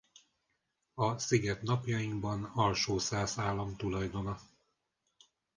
A 0.93 1.17
sziget 1.17 1.61
napjainkban 1.61 2.43
alsó-szász 2.43 3.37
állam 3.37 3.75
tulajdona. 3.75 4.39